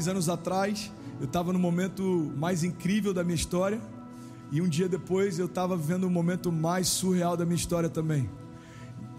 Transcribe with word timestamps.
três 0.00 0.08
anos 0.08 0.30
atrás, 0.30 0.90
eu 1.18 1.26
estava 1.26 1.52
no 1.52 1.58
momento 1.58 2.32
mais 2.34 2.64
incrível 2.64 3.12
da 3.12 3.22
minha 3.22 3.34
história, 3.34 3.78
e 4.50 4.62
um 4.62 4.66
dia 4.66 4.88
depois 4.88 5.38
eu 5.38 5.44
estava 5.44 5.76
vivendo 5.76 6.04
o 6.04 6.10
momento 6.10 6.50
mais 6.50 6.88
surreal 6.88 7.36
da 7.36 7.44
minha 7.44 7.56
história 7.56 7.90
também. 7.90 8.26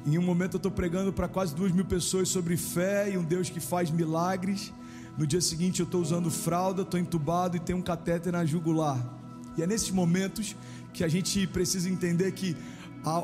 Em 0.08 0.18
um 0.18 0.24
momento 0.24 0.56
eu 0.56 0.58
estou 0.58 0.72
pregando 0.72 1.14
para 1.14 1.28
quase 1.28 1.54
duas 1.54 1.72
mil 1.72 1.86
pessoas 1.86 2.30
sobre 2.30 2.58
fé 2.58 3.12
e 3.12 3.16
um 3.16 3.24
Deus 3.24 3.48
que 3.48 3.60
faz 3.60 3.92
milagres. 3.92 4.74
No 5.20 5.28
dia 5.28 5.40
seguinte 5.40 5.82
eu 5.82 5.84
estou 5.84 6.02
usando 6.02 6.32
fralda, 6.32 6.82
estou 6.82 7.00
entubado 7.00 7.56
e 7.56 7.60
tenho 7.60 7.78
um 7.78 7.84
catéter 7.84 8.34
na 8.34 8.44
jugular. 8.44 8.98
E 9.56 9.62
é 9.62 9.68
nesses 9.68 9.92
momentos 9.92 10.56
que 10.94 11.04
a 11.04 11.08
gente 11.08 11.46
precisa 11.46 11.88
entender 11.88 12.32
que 12.32 12.58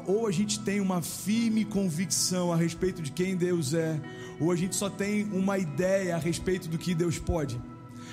ou 0.05 0.27
a 0.27 0.31
gente 0.31 0.59
tem 0.59 0.79
uma 0.79 1.01
firme 1.01 1.63
convicção 1.63 2.51
a 2.51 2.55
respeito 2.55 3.01
de 3.01 3.11
quem 3.11 3.35
Deus 3.35 3.73
é, 3.73 3.99
ou 4.39 4.51
a 4.51 4.55
gente 4.55 4.75
só 4.75 4.89
tem 4.89 5.25
uma 5.31 5.57
ideia 5.57 6.15
a 6.15 6.19
respeito 6.19 6.67
do 6.67 6.77
que 6.77 6.95
Deus 6.95 7.19
pode. 7.19 7.61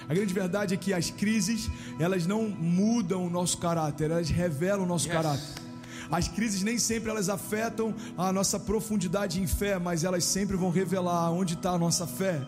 A 0.08 0.12
grande 0.14 0.34
verdade 0.34 0.74
é 0.74 0.76
que 0.76 0.92
as 0.92 1.10
crises, 1.10 1.70
elas 1.98 2.26
não 2.26 2.48
mudam 2.48 3.26
o 3.26 3.30
nosso 3.30 3.56
caráter, 3.58 4.10
elas 4.10 4.28
revelam 4.28 4.84
o 4.84 4.86
nosso 4.86 5.06
yes. 5.06 5.16
caráter. 5.16 5.64
As 6.10 6.28
crises 6.28 6.62
nem 6.62 6.78
sempre 6.78 7.10
elas 7.10 7.30
afetam 7.30 7.94
a 8.16 8.30
nossa 8.30 8.60
profundidade 8.60 9.40
em 9.40 9.46
fé, 9.46 9.78
mas 9.78 10.04
elas 10.04 10.24
sempre 10.24 10.56
vão 10.56 10.70
revelar 10.70 11.30
onde 11.30 11.54
está 11.54 11.70
a 11.70 11.78
nossa 11.78 12.06
fé. 12.06 12.46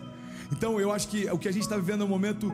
Então 0.51 0.79
eu 0.79 0.91
acho 0.91 1.07
que 1.07 1.29
o 1.29 1.37
que 1.37 1.47
a 1.47 1.51
gente 1.51 1.63
está 1.63 1.75
vivendo 1.75 2.01
é 2.01 2.05
um 2.05 2.09
momento 2.09 2.53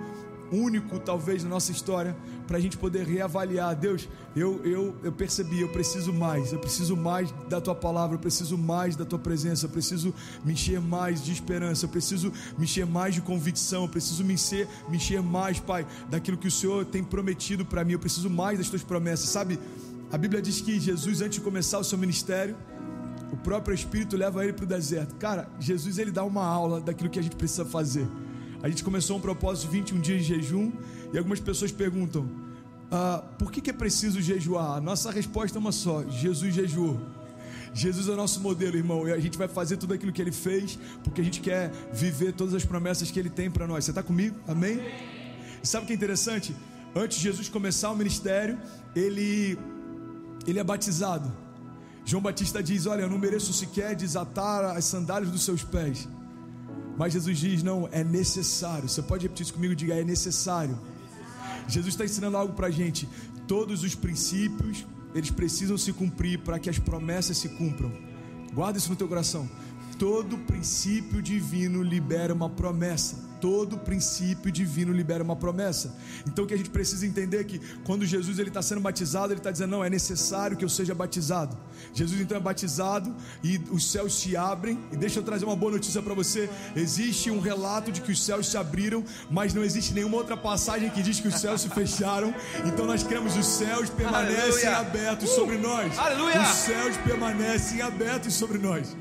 único, 0.53 0.99
talvez, 0.99 1.43
na 1.43 1.49
nossa 1.49 1.71
história, 1.71 2.15
para 2.47 2.57
a 2.57 2.59
gente 2.59 2.77
poder 2.77 3.05
reavaliar. 3.05 3.75
Deus, 3.75 4.07
eu, 4.35 4.61
eu, 4.63 4.95
eu 5.03 5.11
percebi, 5.11 5.61
eu 5.61 5.69
preciso 5.69 6.13
mais, 6.13 6.53
eu 6.53 6.59
preciso 6.59 6.95
mais 6.95 7.33
da 7.49 7.59
tua 7.59 7.75
palavra, 7.75 8.15
eu 8.15 8.19
preciso 8.19 8.57
mais 8.57 8.95
da 8.95 9.05
tua 9.05 9.19
presença, 9.19 9.65
eu 9.65 9.69
preciso 9.69 10.13
me 10.43 10.53
encher 10.53 10.79
mais 10.79 11.23
de 11.23 11.31
esperança, 11.31 11.85
eu 11.85 11.89
preciso 11.89 12.31
me 12.57 12.65
encher 12.65 12.85
mais 12.85 13.15
de 13.15 13.21
convicção, 13.21 13.83
eu 13.83 13.89
preciso 13.89 14.23
me 14.23 14.33
encher, 14.33 14.67
me 14.89 14.97
encher 14.97 15.21
mais, 15.21 15.59
Pai, 15.59 15.85
daquilo 16.09 16.37
que 16.37 16.47
o 16.47 16.51
Senhor 16.51 16.85
tem 16.85 17.03
prometido 17.03 17.65
para 17.65 17.83
mim, 17.83 17.93
eu 17.93 17.99
preciso 17.99 18.29
mais 18.29 18.57
das 18.57 18.69
tuas 18.69 18.83
promessas, 18.83 19.29
sabe? 19.29 19.59
A 20.11 20.17
Bíblia 20.17 20.41
diz 20.41 20.61
que 20.61 20.79
Jesus, 20.79 21.21
antes 21.21 21.39
de 21.39 21.41
começar 21.41 21.79
o 21.79 21.83
seu 21.83 21.97
ministério, 21.97 22.55
o 23.31 23.37
próprio 23.37 23.73
Espírito 23.73 24.15
leva 24.15 24.43
ele 24.43 24.53
para 24.53 24.63
o 24.63 24.67
deserto. 24.67 25.15
Cara, 25.15 25.49
Jesus 25.59 25.97
ele 25.97 26.11
dá 26.11 26.23
uma 26.23 26.45
aula 26.45 26.79
daquilo 26.79 27.09
que 27.09 27.17
a 27.17 27.21
gente 27.21 27.35
precisa 27.35 27.65
fazer. 27.65 28.07
A 28.63 28.69
gente 28.69 28.81
começou 28.81 29.17
um 29.17 29.19
propósito 29.19 29.69
de 29.69 29.77
21 29.77 29.99
dias 29.99 30.25
de 30.25 30.35
jejum 30.35 30.71
e 31.11 31.17
algumas 31.17 31.41
pessoas 31.41 31.69
perguntam: 31.69 32.25
ah, 32.89 33.21
por 33.37 33.51
que, 33.51 33.59
que 33.59 33.69
é 33.69 33.73
preciso 33.73 34.21
jejuar? 34.21 34.77
A 34.77 34.81
nossa 34.81 35.11
resposta 35.11 35.57
é 35.57 35.59
uma 35.59 35.73
só: 35.73 36.01
Jesus 36.09 36.55
jejuou. 36.55 36.97
Jesus 37.73 38.07
é 38.07 38.11
o 38.11 38.15
nosso 38.15 38.39
modelo, 38.39 38.77
irmão, 38.77 39.05
e 39.05 39.11
a 39.11 39.19
gente 39.19 39.37
vai 39.37 39.49
fazer 39.49 39.77
tudo 39.77 39.93
aquilo 39.93 40.13
que 40.13 40.21
ele 40.21 40.31
fez, 40.31 40.79
porque 41.03 41.19
a 41.19 41.23
gente 41.23 41.41
quer 41.41 41.71
viver 41.91 42.31
todas 42.31 42.53
as 42.53 42.63
promessas 42.63 43.11
que 43.11 43.19
ele 43.19 43.31
tem 43.31 43.51
para 43.51 43.67
nós. 43.67 43.83
Você 43.83 43.91
está 43.91 44.01
comigo? 44.01 44.37
Amém? 44.47 44.79
Sabe 45.61 45.83
o 45.83 45.87
que 45.87 45.93
é 45.93 45.95
interessante? 45.95 46.55
Antes 46.95 47.17
de 47.17 47.23
Jesus 47.23 47.49
começar 47.49 47.91
o 47.91 47.95
ministério, 47.97 48.57
ele, 48.95 49.57
ele 50.47 50.59
é 50.59 50.63
batizado. 50.63 51.33
João 52.05 52.21
Batista 52.21 52.63
diz: 52.63 52.85
Olha, 52.85 53.01
eu 53.01 53.09
não 53.09 53.17
mereço 53.17 53.51
sequer 53.51 53.93
desatar 53.93 54.77
as 54.77 54.85
sandálias 54.85 55.29
dos 55.29 55.43
seus 55.43 55.63
pés. 55.63 56.07
Mas 56.97 57.13
Jesus 57.13 57.37
diz: 57.37 57.63
não, 57.63 57.87
é 57.91 58.03
necessário. 58.03 58.87
Você 58.87 59.01
pode 59.01 59.23
repetir 59.23 59.43
isso 59.43 59.53
comigo? 59.53 59.75
Diga: 59.75 59.95
é 59.95 60.03
necessário. 60.03 60.77
Jesus 61.67 61.93
está 61.93 62.05
ensinando 62.05 62.37
algo 62.37 62.53
para 62.53 62.67
a 62.67 62.71
gente. 62.71 63.07
Todos 63.47 63.83
os 63.83 63.95
princípios, 63.95 64.85
eles 65.13 65.29
precisam 65.29 65.77
se 65.77 65.91
cumprir 65.93 66.39
para 66.39 66.59
que 66.59 66.69
as 66.69 66.79
promessas 66.79 67.37
se 67.37 67.49
cumpram. 67.49 67.91
Guarda 68.53 68.77
isso 68.77 68.89
no 68.89 68.95
teu 68.95 69.07
coração. 69.07 69.49
Todo 69.97 70.37
princípio 70.37 71.21
divino 71.21 71.81
libera 71.81 72.33
uma 72.33 72.49
promessa 72.49 73.32
todo 73.43 73.77
princípio 73.77 74.49
divino 74.49 74.93
libera 74.93 75.21
uma 75.21 75.35
promessa. 75.35 75.93
Então 76.25 76.45
o 76.45 76.47
que 76.47 76.53
a 76.53 76.57
gente 76.57 76.69
precisa 76.69 77.05
entender 77.05 77.41
é 77.41 77.43
que 77.43 77.59
quando 77.83 78.05
Jesus 78.05 78.39
ele 78.39 78.47
está 78.47 78.61
sendo 78.61 78.79
batizado, 78.79 79.33
ele 79.33 79.41
está 79.41 79.51
dizendo 79.51 79.71
não 79.71 79.83
é 79.83 79.89
necessário 79.89 80.55
que 80.55 80.63
eu 80.63 80.69
seja 80.69 80.95
batizado. 80.95 81.57
Jesus 81.93 82.21
então 82.21 82.37
é 82.37 82.39
batizado 82.39 83.13
e 83.43 83.59
os 83.69 83.91
céus 83.91 84.17
se 84.17 84.37
abrem. 84.37 84.79
E 84.93 84.95
deixa 84.95 85.19
eu 85.19 85.23
trazer 85.23 85.43
uma 85.43 85.57
boa 85.57 85.73
notícia 85.73 86.01
para 86.01 86.13
você: 86.13 86.49
existe 86.73 87.29
um 87.29 87.41
relato 87.41 87.91
de 87.91 87.99
que 87.99 88.13
os 88.13 88.23
céus 88.23 88.49
se 88.49 88.55
abriram, 88.55 89.03
mas 89.29 89.53
não 89.53 89.61
existe 89.61 89.93
nenhuma 89.93 90.15
outra 90.15 90.37
passagem 90.37 90.89
que 90.89 91.03
diz 91.03 91.19
que 91.19 91.27
os 91.27 91.35
céus 91.35 91.59
se 91.59 91.69
fecharam. 91.69 92.33
Então 92.65 92.85
nós 92.85 93.03
cremos 93.03 93.35
os 93.35 93.45
céus 93.45 93.89
permanecem 93.89 94.69
Aleluia. 94.69 94.77
abertos 94.77 95.29
sobre 95.31 95.57
nós. 95.57 95.99
Aleluia. 95.99 96.41
Os 96.41 96.47
céus 96.47 96.95
permanecem 96.95 97.81
abertos 97.81 98.35
sobre 98.35 98.57
nós. 98.57 98.95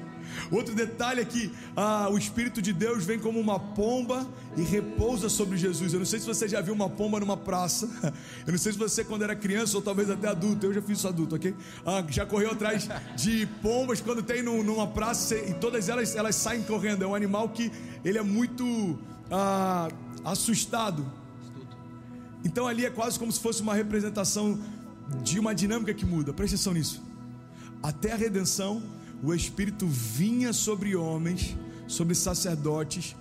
Outro 0.52 0.74
detalhe 0.74 1.22
é 1.22 1.24
que 1.24 1.50
ah, 1.74 2.10
o 2.10 2.18
Espírito 2.18 2.60
de 2.60 2.74
Deus 2.74 3.04
vem 3.04 3.18
como 3.18 3.40
uma 3.40 3.58
pomba 3.58 4.28
e 4.54 4.60
repousa 4.60 5.30
sobre 5.30 5.56
Jesus. 5.56 5.94
Eu 5.94 6.00
não 6.00 6.06
sei 6.06 6.20
se 6.20 6.26
você 6.26 6.46
já 6.46 6.60
viu 6.60 6.74
uma 6.74 6.90
pomba 6.90 7.18
numa 7.18 7.38
praça. 7.38 7.88
Eu 8.46 8.52
não 8.52 8.58
sei 8.58 8.72
se 8.72 8.78
você, 8.78 9.02
quando 9.02 9.22
era 9.22 9.34
criança 9.34 9.76
ou 9.76 9.82
talvez 9.82 10.10
até 10.10 10.28
adulto, 10.28 10.66
eu 10.66 10.74
já 10.74 10.82
fiz 10.82 10.98
isso 10.98 11.08
adulto, 11.08 11.36
ok? 11.36 11.54
Ah, 11.86 12.04
já 12.08 12.26
correu 12.26 12.50
atrás 12.50 12.88
de 13.16 13.46
pombas 13.62 14.00
quando 14.00 14.22
tem 14.22 14.42
numa 14.42 14.86
praça 14.86 15.36
e 15.36 15.54
todas 15.54 15.88
elas, 15.88 16.14
elas 16.16 16.34
saem 16.34 16.62
correndo. 16.64 17.04
É 17.04 17.06
um 17.06 17.14
animal 17.14 17.48
que 17.48 17.70
ele 18.04 18.18
é 18.18 18.22
muito 18.22 18.98
ah, 19.30 19.88
assustado. 20.24 21.06
Então 22.44 22.66
ali 22.66 22.84
é 22.84 22.90
quase 22.90 23.18
como 23.18 23.30
se 23.32 23.40
fosse 23.40 23.62
uma 23.62 23.74
representação 23.74 24.58
de 25.22 25.38
uma 25.38 25.54
dinâmica 25.54 25.94
que 25.94 26.04
muda. 26.04 26.32
Presta 26.32 26.56
atenção 26.56 26.74
nisso. 26.74 27.02
Até 27.82 28.12
a 28.12 28.16
redenção 28.16 28.82
o 29.22 29.32
Espírito 29.32 29.86
vinha 29.86 30.52
sobre 30.52 30.96
homens, 30.96 31.56
sobre 31.86 32.14
sacerdotes, 32.14 33.14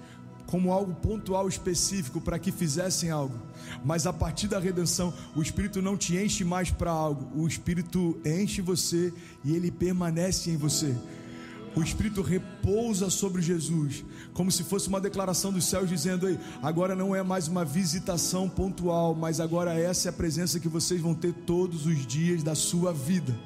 como 0.48 0.74
algo 0.74 0.94
pontual 0.96 1.48
específico 1.48 2.20
para 2.20 2.40
que 2.40 2.52
fizessem 2.52 3.10
algo. 3.10 3.40
Mas 3.86 4.06
a 4.06 4.12
partir 4.12 4.48
da 4.48 4.60
redenção, 4.60 5.14
o 5.36 5.42
Espírito 5.42 5.82
não 5.82 5.96
te 5.96 6.18
enche 6.18 6.44
mais 6.44 6.72
para 6.72 6.92
algo, 6.92 7.40
o 7.40 7.48
Espírito 7.48 8.20
enche 8.26 8.62
você 8.62 9.14
e 9.46 9.56
ele 9.56 9.72
permanece 9.72 10.50
em 10.50 10.58
você. 10.58 10.94
O 11.74 11.82
Espírito 11.82 12.22
repousa 12.22 13.10
sobre 13.10 13.42
Jesus, 13.42 14.04
como 14.34 14.52
se 14.52 14.62
fosse 14.62 14.90
uma 14.90 15.00
declaração 15.00 15.54
dos 15.54 15.64
céus 15.64 15.88
dizendo: 15.88 16.28
aí, 16.28 16.38
agora 16.62 16.96
não 16.96 17.16
é 17.16 17.24
mais 17.24 17.48
uma 17.48 17.64
visitação 17.64 18.50
pontual, 18.50 19.16
mas 19.16 19.40
agora 19.40 19.74
essa 19.74 20.10
é 20.10 20.12
a 20.12 20.14
presença 20.14 20.60
que 20.60 20.68
vocês 20.68 21.00
vão 21.00 21.14
ter 21.14 21.32
todos 21.32 21.86
os 21.86 22.06
dias 22.06 22.44
da 22.44 22.56
sua 22.56 22.92
vida. 22.92 23.40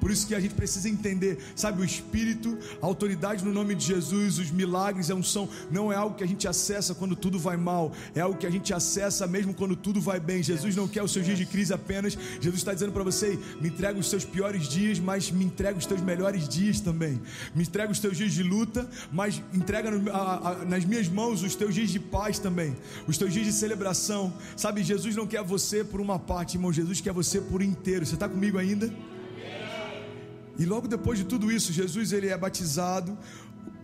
Por 0.00 0.10
isso 0.10 0.26
que 0.26 0.34
a 0.34 0.40
gente 0.40 0.54
precisa 0.54 0.88
entender, 0.88 1.38
sabe, 1.54 1.82
o 1.82 1.84
Espírito, 1.84 2.56
a 2.80 2.86
autoridade 2.86 3.44
no 3.44 3.52
nome 3.52 3.74
de 3.74 3.84
Jesus, 3.84 4.38
os 4.38 4.50
milagres, 4.50 5.10
a 5.10 5.14
unção, 5.14 5.48
não 5.70 5.92
é 5.92 5.96
algo 5.96 6.16
que 6.16 6.24
a 6.24 6.26
gente 6.26 6.46
acessa 6.46 6.94
quando 6.94 7.16
tudo 7.16 7.38
vai 7.38 7.56
mal, 7.56 7.92
é 8.14 8.20
algo 8.20 8.38
que 8.38 8.46
a 8.46 8.50
gente 8.50 8.72
acessa 8.72 9.26
mesmo 9.26 9.54
quando 9.54 9.74
tudo 9.74 10.00
vai 10.00 10.20
bem. 10.20 10.42
Jesus 10.42 10.74
não 10.76 10.88
quer 10.88 11.02
os 11.02 11.12
seus 11.12 11.24
dias 11.24 11.38
de 11.38 11.46
crise 11.46 11.72
apenas, 11.72 12.16
Jesus 12.40 12.56
está 12.56 12.72
dizendo 12.72 12.92
para 12.92 13.02
você: 13.02 13.38
me 13.60 13.68
entrega 13.68 13.98
os 13.98 14.08
seus 14.08 14.24
piores 14.24 14.68
dias, 14.68 14.98
mas 14.98 15.30
me 15.30 15.44
entrega 15.44 15.78
os 15.78 15.86
teus 15.86 16.00
melhores 16.00 16.48
dias 16.48 16.80
também. 16.80 17.20
Me 17.54 17.62
entrega 17.62 17.90
os 17.90 17.98
teus 17.98 18.16
dias 18.16 18.32
de 18.32 18.42
luta, 18.42 18.88
mas 19.12 19.42
entrega 19.52 19.90
nas 20.66 20.84
minhas 20.84 21.08
mãos 21.08 21.42
os 21.42 21.54
teus 21.54 21.74
dias 21.74 21.90
de 21.90 22.00
paz 22.00 22.38
também, 22.38 22.76
os 23.06 23.18
teus 23.18 23.32
dias 23.32 23.46
de 23.46 23.52
celebração. 23.52 24.32
Sabe, 24.56 24.82
Jesus 24.82 25.14
não 25.16 25.26
quer 25.26 25.42
você 25.42 25.84
por 25.84 26.00
uma 26.00 26.18
parte, 26.18 26.56
irmão, 26.56 26.72
Jesus 26.72 27.00
quer 27.00 27.12
você 27.12 27.40
por 27.40 27.62
inteiro. 27.62 28.06
Você 28.06 28.14
está 28.14 28.28
comigo 28.28 28.58
ainda? 28.58 28.92
E 30.58 30.64
logo 30.64 30.88
depois 30.88 31.18
de 31.18 31.24
tudo 31.24 31.52
isso, 31.52 31.72
Jesus 31.72 32.12
ele 32.12 32.28
é 32.28 32.36
batizado. 32.36 33.16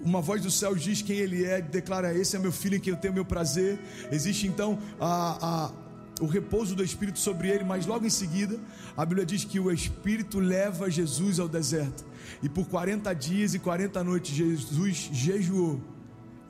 Uma 0.03 0.21
voz 0.21 0.43
do 0.43 0.51
céu 0.51 0.75
diz 0.75 1.01
quem 1.01 1.17
ele 1.17 1.45
é, 1.45 1.63
declara: 1.63 2.13
Esse 2.13 2.35
é 2.37 2.39
meu 2.39 2.53
filho 2.53 2.77
em 2.77 2.81
quem 2.81 2.93
eu 2.93 2.99
tenho 2.99 3.15
meu 3.15 3.25
prazer. 3.25 3.79
Existe 4.11 4.47
então 4.49 4.79
a, 5.01 5.39
a, 5.41 5.73
o 6.21 6.27
repouso 6.27 6.75
do 6.75 6.83
Espírito 6.83 7.19
sobre 7.19 7.49
ele, 7.49 7.63
mas 7.63 7.87
logo 7.87 8.05
em 8.05 8.11
seguida, 8.11 8.59
a 8.97 9.07
Bíblia 9.07 9.25
diz 9.25 9.45
que 9.45 9.61
o 9.61 9.71
Espírito 9.71 10.41
leva 10.41 10.91
Jesus 10.91 11.39
ao 11.39 11.49
deserto. 11.49 12.05
E 12.43 12.49
por 12.49 12.67
40 12.67 13.15
dias 13.15 13.55
e 13.55 13.59
40 13.61 14.03
noites, 14.03 14.35
Jesus 14.35 15.11
jejuou. 15.13 15.81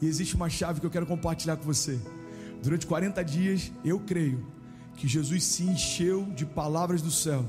E 0.01 0.07
existe 0.07 0.35
uma 0.35 0.49
chave 0.49 0.81
que 0.81 0.87
eu 0.87 0.91
quero 0.91 1.07
compartilhar 1.07 1.57
com 1.57 1.65
você. 1.65 2.01
Durante 2.63 2.87
40 2.87 3.23
dias, 3.23 3.71
eu 3.85 4.01
creio 4.01 4.47
que 4.97 5.07
Jesus 5.07 5.45
se 5.45 5.65
encheu 5.65 6.25
de 6.35 6.47
palavras 6.47 7.03
do 7.03 7.11
céu 7.11 7.47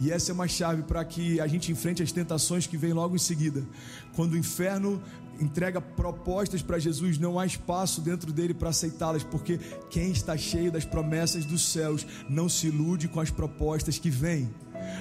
e 0.00 0.10
essa 0.10 0.30
é 0.30 0.34
uma 0.34 0.46
chave 0.46 0.82
para 0.82 1.04
que 1.04 1.40
a 1.40 1.46
gente 1.46 1.72
enfrente 1.72 2.02
as 2.02 2.12
tentações 2.12 2.66
que 2.66 2.76
vêm 2.76 2.92
logo 2.92 3.16
em 3.16 3.18
seguida. 3.18 3.64
Quando 4.14 4.32
o 4.32 4.38
inferno 4.38 5.02
entrega 5.40 5.80
propostas 5.80 6.62
para 6.62 6.78
Jesus, 6.78 7.18
não 7.18 7.38
há 7.38 7.46
espaço 7.46 8.00
dentro 8.00 8.32
dele 8.32 8.54
para 8.54 8.70
aceitá-las, 8.70 9.22
porque 9.22 9.58
quem 9.90 10.10
está 10.10 10.36
cheio 10.36 10.70
das 10.70 10.84
promessas 10.84 11.44
dos 11.44 11.70
céus 11.70 12.06
não 12.28 12.48
se 12.48 12.68
ilude 12.68 13.08
com 13.08 13.20
as 13.20 13.30
propostas 13.30 13.98
que 13.98 14.10
vêm. 14.10 14.48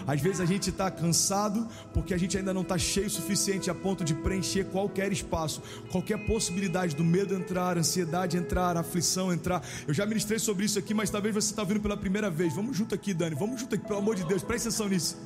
Às 0.06 0.22
vezes 0.22 0.40
a 0.40 0.46
gente 0.46 0.70
está 0.70 0.90
cansado 0.90 1.68
porque 1.94 2.14
a 2.14 2.18
gente 2.18 2.38
ainda 2.38 2.54
não 2.54 2.62
está 2.62 2.78
cheio 2.78 3.08
o 3.08 3.10
suficiente 3.10 3.70
a 3.70 3.76
ponto 3.76 4.04
de 4.04 4.14
preencher 4.14 4.66
qualquer 4.66 5.12
espaço, 5.12 5.62
qualquer 5.92 6.26
possibilidade 6.26 6.96
do 6.96 7.04
medo 7.04 7.34
entrar, 7.34 7.78
ansiedade 7.78 8.38
entrar, 8.38 8.78
aflição 8.78 9.34
entrar. 9.34 9.62
Eu 9.88 9.94
já 9.94 10.06
ministrei 10.06 10.40
sobre 10.40 10.66
isso 10.66 10.80
aqui, 10.80 10.94
mas 10.94 11.10
talvez 11.10 11.34
você 11.34 11.52
está 11.52 11.64
vindo 11.64 11.80
pela 11.80 11.98
primeira 11.98 12.30
vez. 12.30 12.54
Vamos 12.54 12.78
junto 12.78 12.94
aqui, 12.96 13.14
Dani. 13.14 13.36
Vamos 13.36 13.62
junto 13.62 13.76
aqui, 13.76 13.86
pelo 13.86 14.00
amor 14.00 14.16
de 14.16 14.24
Deus. 14.24 14.44
Presta 14.44 14.70
atenção 14.70 14.88
nisso. 14.88 15.18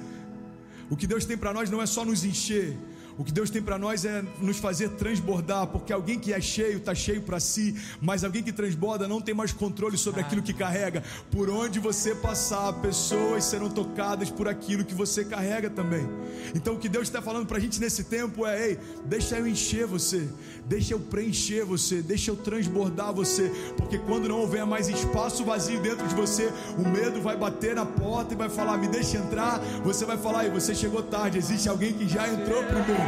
O 0.90 0.96
que 0.96 1.08
Deus 1.08 1.25
tem 1.25 1.38
para 1.38 1.54
nós 1.54 1.69
não 1.69 1.81
é 1.81 1.86
só 1.86 2.04
nos 2.04 2.25
encher. 2.25 2.78
O 3.18 3.24
que 3.24 3.31
Deus 3.31 3.50
tem 3.50 3.62
para 3.62 3.78
nós 3.78 4.06
é 4.06 4.24
nos 4.40 4.58
fazer 4.58 4.90
transbordar, 4.90 5.68
porque 5.68 5.92
alguém 5.92 6.18
que 6.18 6.34
é 6.34 6.40
cheio 6.40 6.78
está 6.78 6.96
cheio 6.96 7.22
para 7.22 7.40
si, 7.40 7.75
mas 8.02 8.24
alguém 8.24 8.42
que 8.42 8.52
transborda 8.52 9.08
não 9.08 9.22
tem 9.22 9.34
mais 9.34 9.52
controle 9.52 9.98
sobre 9.98 10.22
aquilo 10.22 10.42
que 10.42 10.54
carrega. 10.54 11.04
Por 11.30 11.50
onde 11.50 11.80
você 11.80 12.16
passar, 12.16 12.72
pessoas 12.74 13.44
serão 13.44 13.69
tocadas 13.69 14.30
por 14.30 14.48
aquilo 14.48 14.86
que 14.86 14.96
você 14.96 15.25
carrega 15.25 15.69
também. 15.69 16.08
Então 16.56 16.75
o 16.75 16.80
que 16.80 16.90
Deus 16.90 17.08
está 17.08 17.22
falando 17.22 17.46
para 17.46 17.58
a 17.58 17.60
gente 17.60 17.80
nesse 17.80 18.06
tempo 18.06 18.46
é: 18.46 18.69
ei, 18.69 18.80
deixa 19.06 19.38
eu 19.38 19.48
encher 19.48 19.86
você, 19.86 20.28
deixa 20.66 20.94
eu 20.94 21.00
preencher 21.00 21.66
você, 21.66 22.02
deixa 22.02 22.31
eu 22.31 22.36
transbordar 22.36 23.13
você, 23.13 23.52
porque 23.78 23.98
quando 23.98 24.28
não 24.28 24.40
houver 24.40 24.66
mais 24.66 24.88
espaço 24.88 25.44
vazio 25.44 25.81
dentro 25.81 26.08
de 26.08 26.16
você, 26.16 26.52
o 26.78 26.88
medo 26.88 27.22
vai 27.22 27.36
bater 27.36 27.75
na 27.75 27.86
porta 27.86 28.34
e 28.34 28.38
vai 28.38 28.50
falar: 28.50 28.78
me 28.78 28.88
deixa 28.88 29.18
entrar. 29.18 29.60
Você 29.84 30.06
vai 30.06 30.18
falar: 30.18 30.46
e 30.46 30.50
você 30.50 30.74
chegou 30.74 31.04
tarde. 31.04 31.38
Existe 31.38 31.68
alguém 31.68 31.94
que 31.94 32.08
já 32.08 32.28
entrou 32.28 32.63
primeiro. 32.63 33.00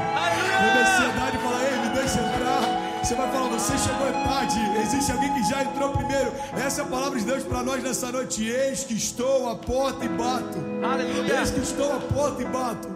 Quando 0.58 0.78
a 0.78 0.82
ansiedade 0.82 1.38
fala, 1.38 1.64
ei, 1.64 1.78
me 1.88 1.96
deixa 1.96 2.20
entrar. 2.20 2.84
Você 3.04 3.16
vai 3.16 3.32
falar, 3.32 3.50
você 3.50 3.78
chegou 3.78 4.04
tarde. 4.44 4.60
Existe 4.82 5.12
alguém 5.12 5.34
que 5.34 5.44
já 5.44 5.64
entrou 5.64 5.92
primeiro. 5.92 6.32
Essa 6.54 6.82
é 6.82 6.84
a 6.84 6.88
palavra 6.88 7.20
de 7.20 7.26
Deus 7.26 7.44
para 7.44 7.64
nós 7.64 7.84
nessa 7.84 8.12
noite. 8.12 8.44
Eis 8.44 8.84
que 8.84 8.94
estou 8.94 9.50
à 9.50 9.56
porta 9.56 10.06
e 10.06 10.10
bato. 10.10 10.58
Aleluia. 10.84 11.40
Eis 11.40 11.52
que 11.52 11.60
estou 11.60 11.92
à 11.96 12.00
porta 12.00 12.42
e 12.42 12.46
bato. 12.46 12.88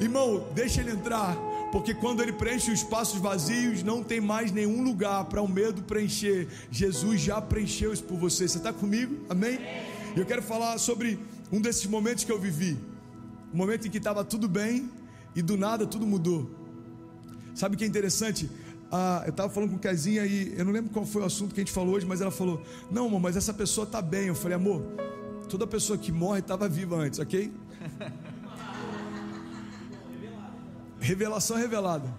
Irmão, 0.00 0.44
deixa 0.54 0.80
ele 0.80 0.92
entrar. 0.92 1.36
Porque 1.72 1.92
quando 1.92 2.22
ele 2.22 2.32
preenche 2.32 2.70
os 2.70 2.78
espaços 2.80 3.20
vazios, 3.20 3.82
não 3.82 4.02
tem 4.02 4.20
mais 4.20 4.50
nenhum 4.50 4.82
lugar 4.82 5.24
para 5.26 5.42
o 5.42 5.48
medo 5.48 5.82
preencher. 5.82 6.48
Jesus 6.70 7.20
já 7.20 7.40
preencheu 7.40 7.92
isso 7.92 8.04
por 8.04 8.16
você. 8.16 8.48
Você 8.48 8.58
está 8.58 8.72
comigo? 8.72 9.26
Amém? 9.28 9.58
E 10.16 10.18
eu 10.18 10.24
quero 10.24 10.42
falar 10.42 10.78
sobre 10.78 11.18
um 11.52 11.60
desses 11.60 11.86
momentos 11.86 12.24
que 12.24 12.32
eu 12.32 12.38
vivi. 12.38 12.78
Um 13.52 13.56
momento 13.56 13.86
em 13.86 13.90
que 13.90 13.98
estava 13.98 14.24
tudo 14.24 14.48
bem, 14.48 14.90
e 15.38 15.42
do 15.42 15.56
nada 15.56 15.86
tudo 15.86 16.04
mudou. 16.04 16.50
Sabe 17.54 17.76
o 17.76 17.78
que 17.78 17.84
é 17.84 17.86
interessante? 17.86 18.50
Ah, 18.90 19.22
eu 19.24 19.30
estava 19.30 19.48
falando 19.48 19.70
com 19.70 19.78
Casinha 19.78 20.26
e 20.26 20.52
eu 20.58 20.64
não 20.64 20.72
lembro 20.72 20.90
qual 20.90 21.06
foi 21.06 21.22
o 21.22 21.24
assunto 21.24 21.54
que 21.54 21.60
a 21.60 21.64
gente 21.64 21.72
falou 21.72 21.94
hoje, 21.94 22.04
mas 22.04 22.20
ela 22.20 22.32
falou: 22.32 22.60
Não, 22.90 23.06
amor, 23.06 23.20
mas 23.20 23.36
essa 23.36 23.54
pessoa 23.54 23.84
está 23.84 24.02
bem. 24.02 24.26
Eu 24.26 24.34
falei: 24.34 24.56
Amor, 24.56 24.82
toda 25.48 25.64
pessoa 25.64 25.96
que 25.96 26.10
morre 26.10 26.40
estava 26.40 26.68
viva 26.68 26.96
antes, 26.96 27.20
ok? 27.20 27.52
Revelação 30.98 31.56
revelada. 31.56 32.12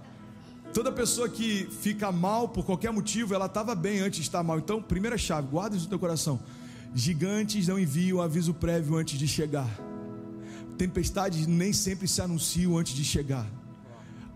Toda 0.74 0.94
pessoa 0.94 1.28
que 1.28 1.68
fica 1.82 2.14
mal 2.14 2.48
por 2.48 2.66
qualquer 2.66 2.94
motivo, 2.94 3.36
ela 3.36 3.48
estava 3.48 3.76
bem 3.76 4.00
antes 4.00 4.20
de 4.20 4.28
estar 4.28 4.44
mal. 4.44 4.60
Então, 4.60 4.82
primeira 4.82 5.18
chave, 5.18 5.50
guarda 5.50 5.76
isso 5.76 5.84
no 5.86 5.90
teu 5.90 6.00
coração. 6.00 6.40
Gigantes 6.96 7.68
não 7.68 7.78
enviam 7.78 8.22
aviso 8.22 8.54
prévio 8.54 8.96
antes 8.96 9.20
de 9.20 9.28
chegar. 9.28 9.89
Tempestades 10.80 11.46
nem 11.46 11.74
sempre 11.74 12.08
se 12.08 12.22
anunciam 12.22 12.78
antes 12.78 12.94
de 12.94 13.04
chegar. 13.04 13.46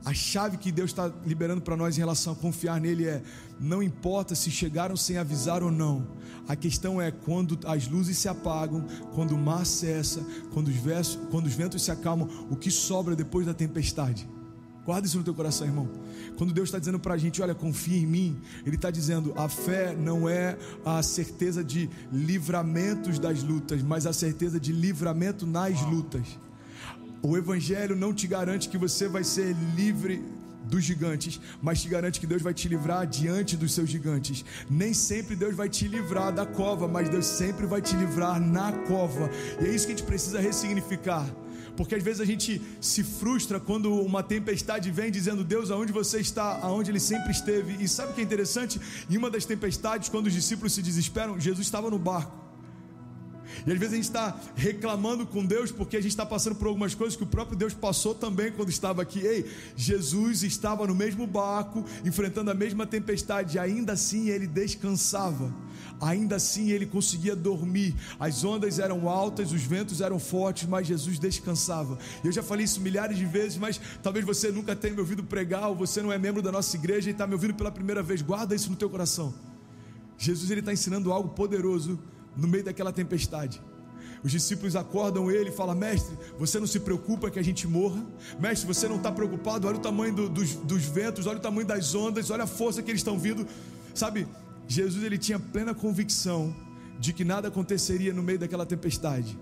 A 0.03 0.13
chave 0.13 0.57
que 0.57 0.73
Deus 0.73 0.89
está 0.89 1.09
liberando 1.25 1.61
para 1.61 1.77
nós 1.77 1.95
em 1.95 2.01
relação 2.01 2.33
a 2.33 2.35
confiar 2.35 2.81
nele 2.81 3.05
é: 3.05 3.23
não 3.57 3.81
importa 3.81 4.35
se 4.35 4.51
chegaram 4.51 4.97
sem 4.97 5.17
avisar 5.17 5.63
ou 5.63 5.71
não, 5.71 6.05
a 6.45 6.53
questão 6.53 7.01
é 7.01 7.11
quando 7.11 7.57
as 7.65 7.87
luzes 7.87 8.17
se 8.17 8.27
apagam, 8.27 8.85
quando 9.15 9.35
o 9.35 9.37
mar 9.37 9.65
cessa, 9.65 10.19
quando 10.53 10.67
os, 10.67 10.75
versos, 10.75 11.17
quando 11.31 11.45
os 11.45 11.53
ventos 11.53 11.81
se 11.81 11.91
acalmam, 11.91 12.27
o 12.49 12.57
que 12.57 12.69
sobra 12.69 13.15
depois 13.15 13.45
da 13.45 13.53
tempestade. 13.53 14.27
Guarda 14.85 15.07
isso 15.07 15.17
no 15.17 15.23
teu 15.23 15.33
coração, 15.33 15.65
irmão. 15.65 15.89
Quando 16.37 16.53
Deus 16.53 16.67
está 16.67 16.77
dizendo 16.77 16.99
para 16.99 17.13
a 17.13 17.17
gente, 17.17 17.41
olha, 17.41 17.55
confia 17.55 17.97
em 17.97 18.05
mim, 18.05 18.37
Ele 18.65 18.75
está 18.75 18.91
dizendo: 18.91 19.33
a 19.37 19.47
fé 19.47 19.95
não 19.95 20.27
é 20.27 20.57
a 20.85 21.01
certeza 21.01 21.63
de 21.63 21.89
livramentos 22.11 23.17
das 23.17 23.41
lutas, 23.43 23.81
mas 23.81 24.05
a 24.05 24.11
certeza 24.11 24.59
de 24.59 24.73
livramento 24.73 25.45
nas 25.45 25.81
lutas. 25.83 26.37
O 27.21 27.37
Evangelho 27.37 27.95
não 27.95 28.13
te 28.13 28.27
garante 28.27 28.67
que 28.67 28.77
você 28.77 29.07
vai 29.07 29.23
ser 29.23 29.55
livre 29.75 30.21
dos 30.65 30.83
gigantes, 30.83 31.39
mas 31.61 31.81
te 31.81 31.87
garante 31.87 32.19
que 32.19 32.27
Deus 32.27 32.41
vai 32.41 32.53
te 32.53 32.67
livrar 32.67 33.05
diante 33.07 33.55
dos 33.55 33.73
seus 33.73 33.89
gigantes. 33.89 34.43
Nem 34.69 34.93
sempre 34.93 35.35
Deus 35.35 35.55
vai 35.55 35.69
te 35.69 35.87
livrar 35.87 36.33
da 36.33 36.45
cova, 36.45 36.87
mas 36.87 37.07
Deus 37.07 37.25
sempre 37.25 37.65
vai 37.65 37.81
te 37.81 37.95
livrar 37.95 38.41
na 38.41 38.71
cova. 38.71 39.29
E 39.61 39.65
é 39.65 39.69
isso 39.69 39.85
que 39.85 39.93
a 39.93 39.95
gente 39.95 40.05
precisa 40.05 40.39
ressignificar. 40.39 41.25
Porque 41.75 41.95
às 41.95 42.03
vezes 42.03 42.21
a 42.21 42.25
gente 42.25 42.61
se 42.79 43.03
frustra 43.03 43.59
quando 43.59 43.93
uma 43.93 44.21
tempestade 44.21 44.91
vem 44.91 45.11
dizendo: 45.11 45.43
Deus, 45.43 45.71
aonde 45.71 45.91
você 45.91 46.19
está? 46.19 46.59
Aonde 46.61 46.91
ele 46.91 46.99
sempre 46.99 47.31
esteve. 47.31 47.83
E 47.83 47.87
sabe 47.87 48.11
o 48.11 48.15
que 48.15 48.21
é 48.21 48.23
interessante? 48.23 48.79
Em 49.09 49.17
uma 49.17 49.29
das 49.29 49.45
tempestades, 49.45 50.09
quando 50.09 50.27
os 50.27 50.33
discípulos 50.33 50.73
se 50.73 50.81
desesperam, 50.81 51.39
Jesus 51.39 51.65
estava 51.65 51.89
no 51.89 51.97
barco. 51.97 52.42
E 53.65 53.71
às 53.71 53.77
vezes 53.77 53.93
a 53.93 53.95
gente 53.95 54.05
está 54.05 54.39
reclamando 54.55 55.25
com 55.25 55.45
Deus 55.45 55.71
porque 55.71 55.97
a 55.97 56.01
gente 56.01 56.11
está 56.11 56.25
passando 56.25 56.55
por 56.55 56.67
algumas 56.67 56.95
coisas 56.95 57.15
que 57.15 57.23
o 57.23 57.27
próprio 57.27 57.57
Deus 57.57 57.73
passou 57.73 58.13
também 58.13 58.51
quando 58.51 58.69
estava 58.69 59.01
aqui. 59.01 59.19
Ei, 59.19 59.49
Jesus 59.75 60.43
estava 60.43 60.85
no 60.87 60.95
mesmo 60.95 61.25
barco, 61.25 61.83
enfrentando 62.05 62.51
a 62.51 62.53
mesma 62.53 62.85
tempestade, 62.85 63.57
e 63.57 63.59
ainda 63.59 63.93
assim 63.93 64.29
ele 64.29 64.47
descansava. 64.47 65.53
Ainda 66.01 66.35
assim 66.35 66.71
ele 66.71 66.85
conseguia 66.85 67.35
dormir. 67.35 67.95
As 68.19 68.43
ondas 68.43 68.79
eram 68.79 69.07
altas, 69.07 69.51
os 69.51 69.61
ventos 69.61 70.01
eram 70.01 70.19
fortes, 70.19 70.67
mas 70.67 70.87
Jesus 70.87 71.17
descansava. 71.19 71.97
Eu 72.23 72.31
já 72.31 72.43
falei 72.43 72.65
isso 72.65 72.81
milhares 72.81 73.17
de 73.17 73.25
vezes, 73.25 73.57
mas 73.57 73.79
talvez 74.01 74.25
você 74.25 74.51
nunca 74.51 74.75
tenha 74.75 74.93
me 74.93 74.99
ouvido 74.99 75.23
pregar, 75.23 75.69
ou 75.69 75.75
você 75.75 76.01
não 76.01 76.11
é 76.11 76.17
membro 76.17 76.41
da 76.41 76.51
nossa 76.51 76.75
igreja 76.75 77.09
e 77.09 77.13
está 77.13 77.25
me 77.25 77.33
ouvindo 77.33 77.53
pela 77.53 77.71
primeira 77.71 78.03
vez. 78.03 78.21
Guarda 78.21 78.53
isso 78.53 78.69
no 78.69 78.75
teu 78.75 78.89
coração. 78.89 79.33
Jesus 80.17 80.51
ele 80.51 80.59
está 80.59 80.71
ensinando 80.71 81.11
algo 81.11 81.29
poderoso 81.29 81.99
no 82.35 82.47
meio 82.47 82.63
daquela 82.63 82.91
tempestade. 82.91 83.61
Os 84.23 84.31
discípulos 84.31 84.75
acordam 84.75 85.29
ele 85.29 85.49
e 85.49 85.51
falam: 85.51 85.75
Mestre, 85.75 86.17
você 86.39 86.59
não 86.59 86.67
se 86.67 86.79
preocupa 86.79 87.29
que 87.29 87.37
a 87.37 87.43
gente 87.43 87.67
morra? 87.67 88.01
Mestre, 88.39 88.65
você 88.65 88.87
não 88.87 88.95
está 88.95 89.11
preocupado? 89.11 89.67
Olha 89.67 89.77
o 89.77 89.81
tamanho 89.81 90.13
do, 90.13 90.29
dos, 90.29 90.55
dos 90.55 90.83
ventos, 90.83 91.27
olha 91.27 91.37
o 91.37 91.41
tamanho 91.41 91.67
das 91.67 91.93
ondas, 91.93 92.29
olha 92.29 92.43
a 92.43 92.47
força 92.47 92.81
que 92.81 92.89
eles 92.89 93.01
estão 93.01 93.19
vindo. 93.19 93.45
Sabe, 93.93 94.27
Jesus 94.67 95.03
ele 95.03 95.17
tinha 95.17 95.37
plena 95.39 95.73
convicção 95.73 96.55
de 96.99 97.11
que 97.11 97.25
nada 97.25 97.49
aconteceria 97.49 98.13
no 98.13 98.23
meio 98.23 98.39
daquela 98.39 98.65
tempestade. 98.65 99.37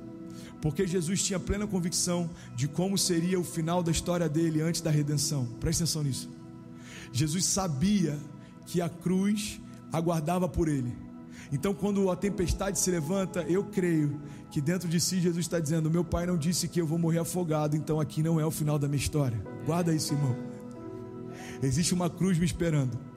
Porque 0.61 0.85
Jesus 0.85 1.23
tinha 1.23 1.39
plena 1.39 1.67
convicção 1.67 2.29
de 2.55 2.67
como 2.67 2.97
seria 2.97 3.39
o 3.39 3.43
final 3.43 3.81
da 3.83 3.91
história 3.91 4.27
dele 4.27 4.61
antes 4.61 4.81
da 4.81 4.91
redenção. 4.91 5.45
Presta 5.59 5.83
atenção 5.83 6.03
nisso. 6.03 6.29
Jesus 7.11 7.45
sabia 7.45 8.17
que 8.65 8.81
a 8.81 8.89
cruz 8.89 9.59
aguardava 9.91 10.47
por 10.47 10.67
ele. 10.67 10.93
Então, 11.51 11.73
quando 11.73 12.09
a 12.09 12.15
tempestade 12.15 12.79
se 12.79 12.89
levanta, 12.89 13.41
eu 13.43 13.63
creio 13.65 14.21
que 14.49 14.61
dentro 14.61 14.87
de 14.87 14.99
si 14.99 15.19
Jesus 15.19 15.45
está 15.45 15.59
dizendo: 15.59 15.91
Meu 15.91 16.03
pai 16.03 16.25
não 16.25 16.37
disse 16.37 16.67
que 16.67 16.79
eu 16.79 16.87
vou 16.87 16.97
morrer 16.97 17.19
afogado, 17.19 17.75
então 17.75 17.99
aqui 17.99 18.23
não 18.23 18.39
é 18.39 18.45
o 18.45 18.51
final 18.51 18.79
da 18.79 18.87
minha 18.87 19.01
história. 19.01 19.41
Guarda 19.65 19.93
isso, 19.93 20.13
irmão. 20.13 20.35
Existe 21.61 21.93
uma 21.93 22.09
cruz 22.09 22.37
me 22.37 22.45
esperando. 22.45 23.10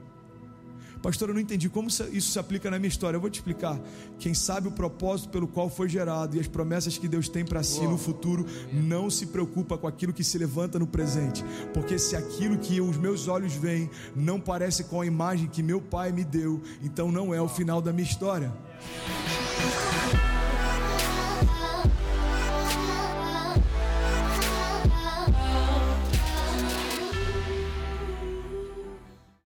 Pastor, 1.04 1.28
eu 1.28 1.34
não 1.34 1.40
entendi 1.42 1.68
como 1.68 1.88
isso 1.88 2.32
se 2.32 2.38
aplica 2.38 2.70
na 2.70 2.78
minha 2.78 2.88
história. 2.88 3.18
Eu 3.18 3.20
vou 3.20 3.28
te 3.28 3.34
explicar. 3.34 3.78
Quem 4.18 4.32
sabe 4.32 4.68
o 4.68 4.70
propósito 4.70 5.28
pelo 5.28 5.46
qual 5.46 5.68
foi 5.68 5.87
gerado 5.87 6.34
e 6.34 6.40
as 6.40 6.49
promessas 6.49 6.96
que 6.96 7.06
Deus 7.06 7.28
tem 7.28 7.44
para 7.44 7.62
si 7.62 7.82
no 7.82 7.99
futuro, 7.99 8.46
não 8.73 9.11
se 9.11 9.26
preocupa 9.26 9.76
com 9.76 9.87
aquilo 9.87 10.14
que 10.14 10.25
se 10.25 10.38
levanta 10.38 10.78
no 10.78 10.87
presente. 10.87 11.44
Porque 11.75 11.99
se 11.99 12.16
aquilo 12.16 12.56
que 12.56 12.80
os 12.80 12.96
meus 12.96 13.28
olhos 13.28 13.52
veem 13.52 13.90
não 14.16 14.40
parece 14.40 14.84
com 14.84 14.99
a 14.99 15.04
imagem 15.04 15.46
que 15.46 15.62
meu 15.62 15.78
pai 15.78 16.11
me 16.11 16.25
deu, 16.25 16.62
então 16.82 17.12
não 17.12 17.34
é 17.34 17.40
o 17.42 17.49
final 17.49 17.82
da 17.82 17.92
minha 17.92 18.08
história. 18.08 18.50